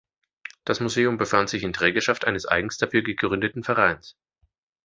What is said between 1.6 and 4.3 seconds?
in Trägerschaft eines eigens dafür gegründeten Vereins.